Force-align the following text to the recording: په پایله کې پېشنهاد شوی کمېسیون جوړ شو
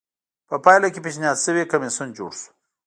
په 0.49 0.55
پایله 0.65 0.87
کې 0.93 1.03
پېشنهاد 1.05 1.37
شوی 1.45 1.69
کمېسیون 1.71 2.09
جوړ 2.17 2.31
شو 2.39 2.49